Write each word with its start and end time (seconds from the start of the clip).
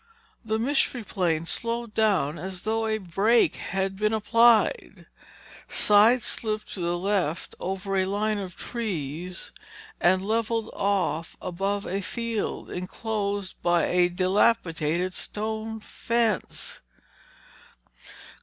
The 0.43 0.57
Mystery 0.57 1.03
Plane 1.03 1.45
slowed 1.45 1.93
down 1.93 2.39
as 2.39 2.63
though 2.63 2.87
a 2.87 2.97
brake 2.97 3.55
had 3.57 3.97
been 3.97 4.13
applied, 4.13 5.05
sideslipped 5.69 6.73
to 6.73 6.79
the 6.79 6.97
left 6.97 7.53
over 7.59 7.95
a 7.95 8.05
line 8.05 8.39
of 8.39 8.55
trees 8.55 9.51
and 9.99 10.25
leveled 10.27 10.71
off 10.73 11.37
above 11.39 11.85
a 11.85 12.01
field 12.01 12.71
enclosed 12.71 13.61
by 13.61 13.83
a 13.85 14.09
dilapidated 14.09 15.13
stone 15.13 15.79
fence. 15.79 16.81